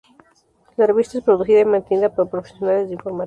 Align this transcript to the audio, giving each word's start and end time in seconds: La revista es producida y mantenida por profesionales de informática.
La 0.77 0.87
revista 0.87 1.19
es 1.19 1.23
producida 1.23 1.59
y 1.59 1.65
mantenida 1.65 2.09
por 2.09 2.27
profesionales 2.27 2.87
de 2.87 2.95
informática. 2.95 3.19